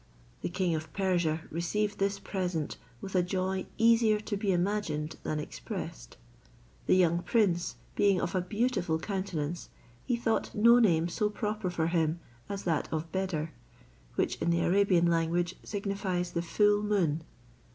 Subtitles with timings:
[0.41, 5.39] The king of Persia received this present with a joy easier to be imagined than
[5.39, 6.17] expressed.
[6.87, 9.69] The young prince being of a beautiful countenance,
[10.03, 12.19] he thought no name so proper for him
[12.49, 13.51] as that of Beder,
[14.15, 17.23] which in the Arabian language signifies the Full Moon.